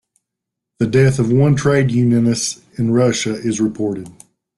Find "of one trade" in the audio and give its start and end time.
1.19-1.91